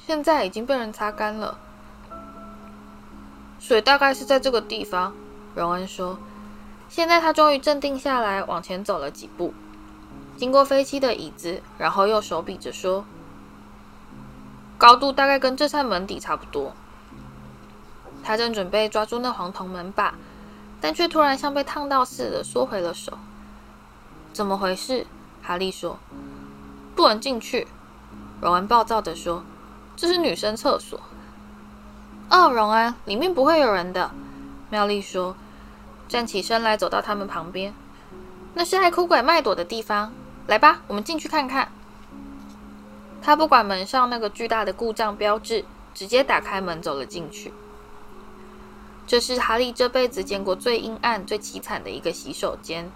[0.05, 1.59] 现在已经被人擦干了。
[3.59, 5.13] 水大概是在这个地方。”
[5.55, 6.17] 荣恩说。
[6.87, 9.53] 现在他终于镇定下来，往前走了几步，
[10.37, 13.05] 经过飞机的椅子，然后又手比着说。
[14.75, 16.73] 高度大概跟这扇门底差不多。
[18.23, 20.15] 他正准备抓住那黄铜门把，
[20.81, 23.19] 但却突然像被烫到似的缩回了手。
[24.33, 25.05] 怎么回事？
[25.43, 25.99] 哈利说
[26.95, 27.67] ：“不能进去。”
[28.41, 29.43] 荣恩暴躁地说
[29.95, 30.99] ：“这是女生厕所。”
[32.29, 34.11] 哦，荣恩，里面不会有人的。
[34.69, 35.35] 妙丽说，
[36.07, 37.73] 站起身来走到他们旁边。
[38.53, 40.13] 那是爱哭鬼麦朵的地方。
[40.45, 41.71] 来吧，我们进去看看。
[43.21, 47.51] 他不管门上那个巨大的故障标志，直接打开门走了进去。
[49.07, 52.91] 这是哈利这辈子见过最阴暗、最凄惨的一个洗手间。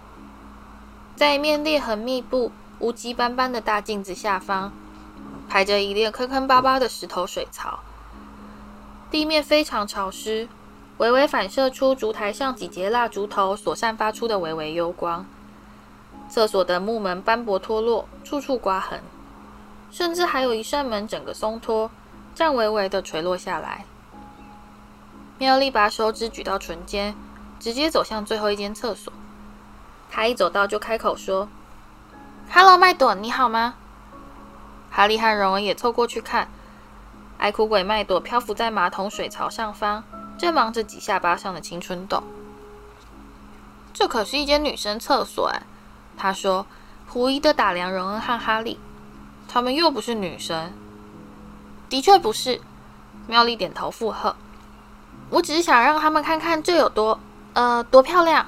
[1.16, 4.72] 在一面裂痕密布、污迹斑斑的大镜子下方，
[5.48, 7.80] 排着一列坑坑巴巴的石头水槽。
[9.14, 10.48] 地面非常潮湿，
[10.98, 15.24] 微微反射出烛台上几节蜡烛头所散发出的微微幽光。
[16.28, 19.00] 厕所的木门斑驳脱落，处处刮痕。
[19.92, 21.92] 甚至还有一扇门整个松脱，
[22.34, 23.84] 颤巍巍地垂落下来。
[25.38, 27.14] 妙丽把手指举到唇间，
[27.60, 29.12] 直接走向最后一间厕所。
[30.10, 31.48] 她一走到就开口说
[32.50, 33.74] ：“Hello，麦朵，你好吗？”
[34.90, 36.48] 哈利和荣恩也凑过去看，
[37.44, 40.02] 爱哭鬼麦朵漂浮在马桶水槽上方，
[40.38, 42.22] 正忙着挤下巴上的青春痘。
[43.92, 45.62] 这可是一间女生厕所哎，
[46.16, 46.64] 他说，
[47.06, 48.80] 狐疑的打量荣恩和哈利。
[49.46, 50.72] 他们又不是女生，
[51.90, 52.62] 的确不是。
[53.26, 54.34] 妙丽点头附和。
[55.28, 57.20] 我只是想让他们看看这有多……
[57.52, 58.46] 呃，多漂亮。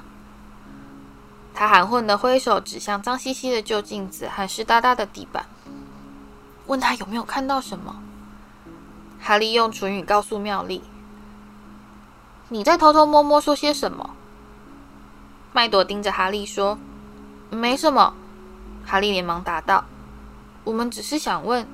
[1.53, 5.45] 他含混的挥手指向脏兮兮的旧镜子和湿哒哒的地板，
[6.65, 7.95] 问他有没有看到什么。
[9.19, 10.81] 哈利用唇语告诉妙丽
[12.49, 14.11] ：“你在偷偷摸摸说些什么？”
[15.53, 16.77] 麦朵盯着哈利说
[17.49, 18.13] ：“没什么。”
[18.85, 19.85] 哈利连忙答道。
[20.63, 21.67] 我们只是想问，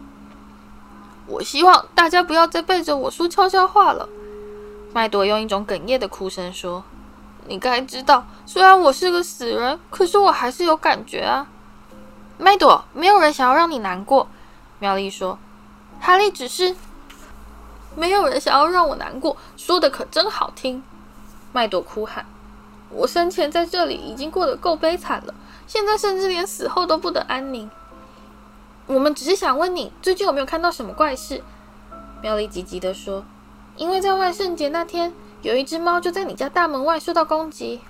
[1.25, 4.07] 我希望大家不要再背着我说悄悄话了。
[4.93, 6.83] 麦朵用一种哽咽的哭声说
[7.47, 11.47] ：“你该知道，虽然我是个死人，可是我还是有感觉啊。”
[12.37, 14.27] 麦朵，没有人想要让你难过。
[14.79, 15.39] 妙丽说
[15.99, 16.75] ：“哈利只是
[17.95, 20.83] 没有人想要让我难过，说的可真好听。”
[21.53, 22.25] 麦朵哭喊
[22.89, 25.33] ：“我生前在这里已经过得够悲惨了，
[25.67, 27.69] 现在甚至连死后都不得安宁。”
[28.85, 31.41] 我们只是想问你，最近有没有看到什么怪事？
[32.21, 33.23] 妙丽急急地说
[33.77, 37.81] ：“因为在万圣节那天，有一只猫就在你家大门外受到攻击。”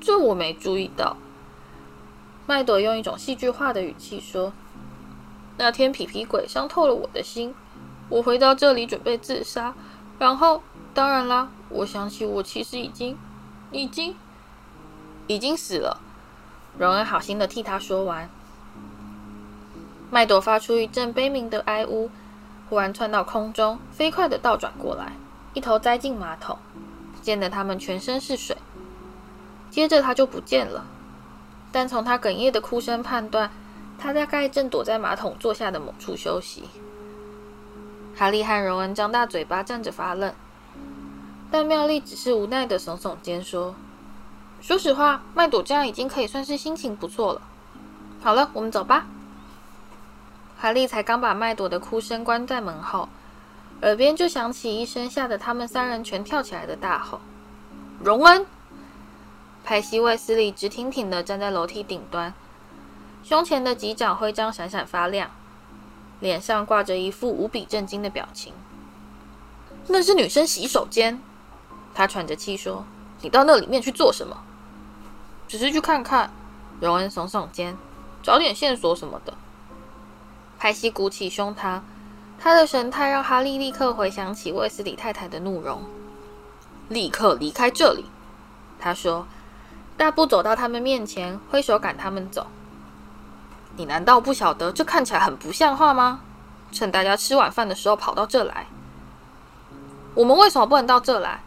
[0.00, 1.16] 这我没注意到。
[2.46, 4.52] 麦朵用一种戏剧化的语气说
[5.58, 7.52] ：“那天皮皮鬼伤透了我的心，
[8.08, 9.74] 我回到这里准备自杀，
[10.18, 10.62] 然后，
[10.94, 13.16] 当然啦，我想起我其实已经、
[13.70, 14.14] 已经、
[15.26, 16.00] 已经死了。”
[16.78, 18.28] 荣恩好心的替他说完。
[20.10, 22.10] 麦朵发出一阵悲鸣的哀呜，
[22.68, 25.12] 忽然窜到空中，飞快的倒转过来，
[25.54, 26.58] 一头栽进马桶，
[27.22, 28.56] 溅得他们全身是水。
[29.68, 30.86] 接着他就不见了，
[31.72, 33.50] 但从他哽咽的哭声判断，
[33.98, 36.64] 他大概正躲在马桶座下的某处休息。
[38.18, 40.32] 哈利和荣恩张大嘴巴站着发愣，
[41.50, 43.74] 但妙丽只是无奈的耸耸肩说
[44.62, 47.42] ：“说实话，麦朵这样已经可以算是心情不错了。
[48.22, 49.06] 好了，我们走吧。”
[50.58, 53.10] 哈利才刚把麦朵的哭声关在门后，
[53.82, 57.20] 耳边就响起一声吓得他们三人全跳起来的大吼
[58.02, 58.46] ：“荣恩！”
[59.62, 62.32] 派西·卫斯理直挺挺的站在楼梯顶端，
[63.22, 65.30] 胸前的几掌徽章闪闪发亮，
[66.20, 68.52] 脸上挂着一副无比震惊的表情。
[69.88, 71.20] “那是女生洗手间。”
[71.94, 72.84] 他喘着气说
[73.22, 74.42] ，“你到那里面去做什么
[75.48, 76.30] ？”“只是去看看。”
[76.80, 77.76] 荣恩耸耸肩
[78.22, 79.34] ，“找点线索什么的。”
[80.58, 81.80] 派西鼓起胸膛，
[82.38, 85.82] 他的神态让哈利立刻回想起卫斯理太太的怒容。
[86.88, 88.04] 立刻离开这里，
[88.78, 89.26] 他说，
[89.96, 92.46] 大步走到他们面前，挥手赶他们走。
[93.76, 96.20] 你难道不晓得这看起来很不像话吗？
[96.72, 98.66] 趁大家吃晚饭的时候跑到这来。
[100.14, 101.42] 我们为什么不能到这来？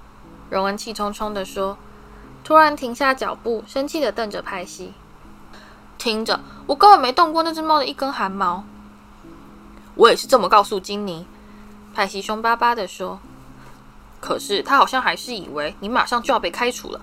[0.49, 1.77] 荣恩气冲冲地说，
[2.43, 4.93] 突然停下脚步，生气地瞪着派西。
[5.97, 8.63] 听着，我根本没动过那只猫的一根汗毛。
[9.95, 11.25] 我也是这么告诉金妮，
[11.93, 13.19] 派西凶巴巴地说。
[14.19, 17.01] 可是他好像还是以为你马上就要被开除了。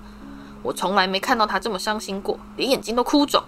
[0.63, 3.43] 我从来没看到他这么伤心过，连眼睛都哭肿。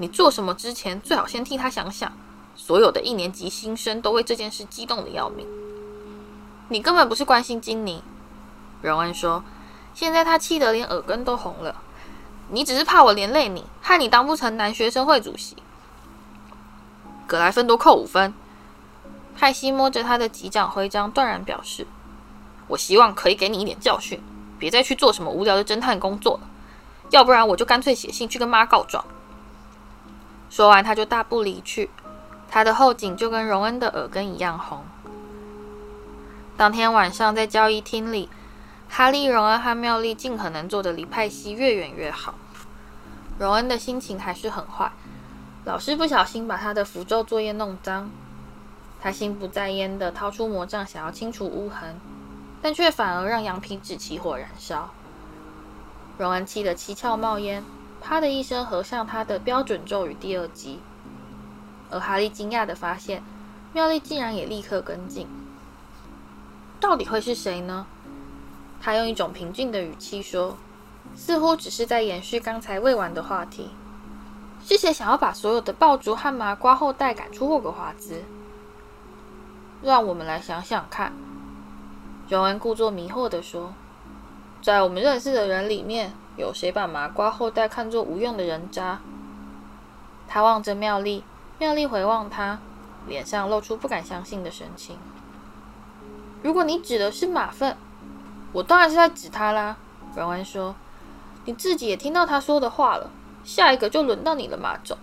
[0.00, 2.10] 你做什么之前，最好先替他想想。
[2.56, 5.46] 所有的一年级新生都为这件事激动得要命。
[6.70, 8.02] 你根本不是关心金妮，
[8.80, 9.44] 荣恩说。
[9.92, 11.82] 现在他气得连耳根都红了。
[12.48, 15.56] 你只是怕我连累你，害你当不成男学生会主席。
[17.26, 18.32] 格莱芬多扣五分。
[19.36, 21.86] 派西摸着他的级长徽章，断然表示
[22.68, 24.22] ：“我希望可以给你一点教训，
[24.58, 26.48] 别再去做什么无聊的侦探工作了。
[27.10, 29.04] 要不然，我就干脆写信去跟妈告状。”
[30.50, 31.88] 说完，他就大步离去，
[32.50, 34.84] 他的后颈就跟荣恩的耳根一样红。
[36.56, 38.28] 当天晚上，在交易厅里，
[38.88, 42.34] 哈利、荣恩和妙丽尽可能坐得离派西越远越好。
[43.38, 44.90] 荣恩的心情还是很坏，
[45.64, 48.10] 老师不小心把他的符咒作业弄脏。
[49.00, 51.98] 他心不在焉地掏出魔杖，想要清除污痕，
[52.60, 54.90] 但却反而让羊皮纸起火燃烧。
[56.18, 57.64] 荣恩气得七窍冒烟，
[58.00, 60.80] 啪的一声合上他的标准咒语第二集。
[61.90, 63.22] 而哈利惊讶的发现，
[63.72, 65.26] 妙丽竟然也立刻跟进。
[66.80, 67.86] 到底会是谁呢？
[68.80, 70.56] 他用一种平静的语气说，
[71.14, 73.70] 似乎只是在延续刚才未完的话题。
[74.64, 78.22] 是谁想要把所有的爆竹和麻瓜后代赶出霍格华兹？
[79.82, 81.12] 让我们来想想看，
[82.28, 83.72] 荣恩故作迷惑地说
[84.62, 88.98] ：“在我们认识的人里面，有谁把麻瓜后代看作无用的人渣？”
[90.26, 91.22] 他望着妙丽，
[91.58, 92.58] 妙丽回望他，
[93.06, 94.98] 脸上露出不敢相信的神情。
[96.42, 97.76] “如果你指的是马粪，
[98.52, 99.76] 我当然是在指他啦。”
[100.16, 100.74] 荣恩说
[101.44, 103.10] ，“你自己也听到他说的话了，
[103.44, 104.98] 下一个就轮到你了，马总。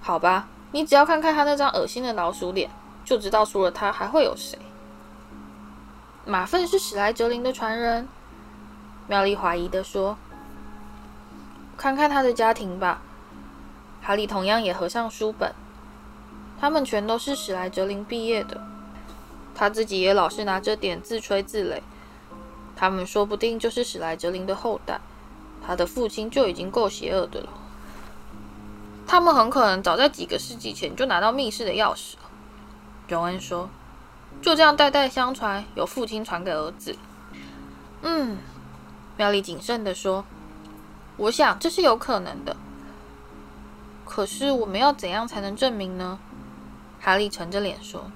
[0.00, 2.70] 好吧，你只要看看他那张恶心的老鼠脸。”
[3.02, 4.56] 就知道除了他还会有谁。
[6.26, 8.06] 马粪是史莱哲林的传人，
[9.08, 10.16] 妙丽怀疑地说
[11.80, 13.00] ：“看看他的家庭吧。”
[14.04, 15.54] 哈利同样也合上书本，
[16.60, 18.60] 他们全都是史莱哲林毕业的。
[19.54, 21.80] 他自己也老是拿这点自吹自擂。
[22.76, 25.00] 他们说不定就是史莱哲林的后代，
[25.66, 27.48] 他的父亲就已经够邪恶的了。
[29.06, 32.14] 他们很可能早在几个世纪前就拿到密室的钥匙。
[32.16, 32.30] 了，
[33.08, 33.70] 荣恩说
[34.40, 36.96] ：“就这样代代相传，由父亲传给儿子。”
[38.02, 38.38] 嗯，
[39.16, 40.24] 妙丽谨慎地说
[41.20, 42.56] ：“我想这是有可能的。
[44.04, 46.18] 可是我们要怎样才能证明呢？”
[47.00, 48.10] 哈利沉着脸说：“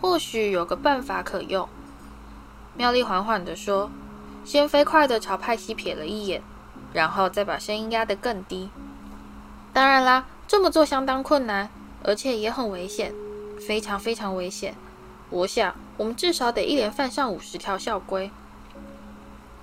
[0.00, 1.68] 或许有个办法可用。”
[2.76, 3.90] 妙丽缓缓地说，
[4.44, 6.42] 先飞快地朝派西瞥了一眼，
[6.92, 8.70] 然后再把声音压得更低
[9.72, 11.70] ：“当然啦，这么做相当困难，
[12.02, 13.14] 而且也很危险。”
[13.66, 14.74] 非常非常危险，
[15.30, 18.30] 我想我们至少得一连犯上五十条校规。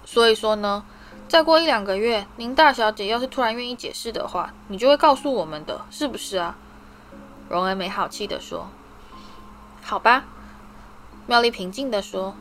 [0.06, 0.84] 所以说呢，
[1.32, 6.58] 再过一两个月，您大小姐要是突然愿意解释的话，你就会告诉我们的，是不是啊？
[7.48, 8.68] 荣恩没好气地说。
[9.82, 10.26] 好吧，
[11.28, 12.36] 妙丽平静地说。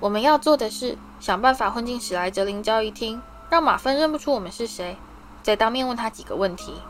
[0.00, 4.96] 我们要做的是想办法混进史莱哲林交谊厅，让马芬认不出我们是谁，
[5.44, 6.82] 再当面问他几个问题。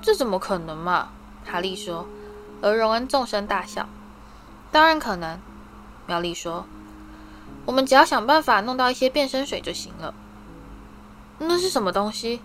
[0.00, 1.08] 这怎么可能嘛？
[1.44, 2.06] 哈利说，
[2.62, 3.88] 而荣恩纵声大笑。
[4.70, 5.40] 当然可能，
[6.06, 6.66] 妙丽说。
[7.66, 10.14] 我们只要想办法弄到一些变身水就行了。
[11.38, 12.40] 那是什么东西？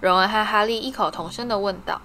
[0.00, 2.00] 荣恩和哈利异口同声地问道。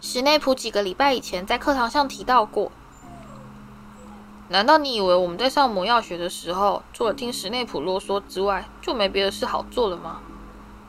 [0.00, 2.70] 史内普几个礼拜以前在课堂上提到过。
[4.48, 10.18] 难道你以为我们在上魔药学的时候，除了听史内普啰嗦之外，就没别的事好做了吗？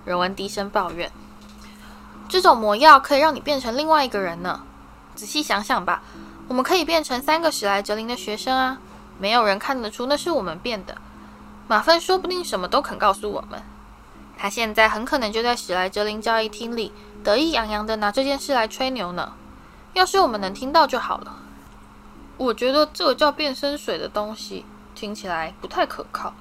[0.04, 1.10] 荣恩低声抱怨。
[2.28, 4.64] 这种魔药可以让你变成另外一个人呢。
[5.16, 6.02] 仔细想想吧，
[6.50, 8.80] 我们可以变成三个史莱哲林的学生啊。
[9.24, 10.98] 没有人看得出那是我们变的。
[11.70, 13.64] 马芬说不定什么都肯告诉我们。
[14.38, 16.92] 他现在很可能就在史莱哲林交谊厅里，
[17.24, 19.32] 得意洋洋地拿这件事来吹牛呢。
[19.94, 21.38] 要是我们能听到就好了。
[22.36, 26.34] 我觉得这个叫变身水的东西听起来不太可靠。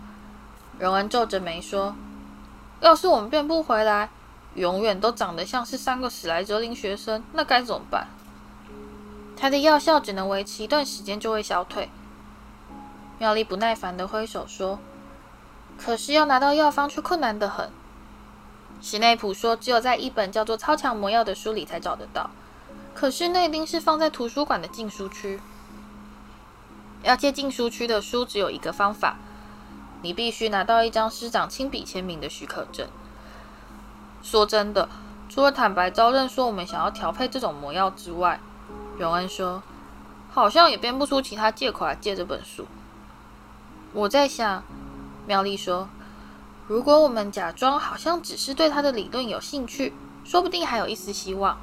[0.80, 1.94] 荣恩皱着眉说
[2.82, 4.10] ：“要是我们变不回来，
[4.54, 8.08] 永远都长得像是三个史莱哲林学生，那该怎么办？”
[9.38, 11.88] 他的药效只能维持一段时间就会消退。
[13.22, 14.80] 妙丽不耐烦地挥手说
[15.78, 17.70] ：“可是要拿到药方却困难得很。”
[18.82, 22.30] 史内普说：“只有在一本叫做《超强魔药》的书里才找得到。
[22.96, 25.38] 可是那一定是放在图书馆的禁书区。
[27.04, 29.18] 要借禁书区的书，只有一个方法：
[30.02, 32.88] 你必须拿到一张师长亲笔签名的许可证。
[34.20, 34.88] 说真的，
[35.28, 38.40] 除了坦白招认说我们想要调配这种魔药之外，
[38.98, 39.62] 荣恩说，
[40.32, 42.66] 好像也编不出其他借口来借这本书。”
[43.92, 44.62] 我在想，
[45.26, 45.88] 苗丽说
[46.66, 49.92] ：“如果我们假装好像只是对他的理论有兴趣，
[50.24, 51.58] 说不定还有一丝希望。”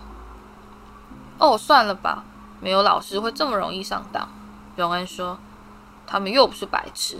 [1.40, 2.24] 哦，算了吧，
[2.62, 4.30] 没有老师会这么容易上当。
[4.76, 5.40] 荣恩说
[6.06, 7.18] ：“他们又不是白痴。”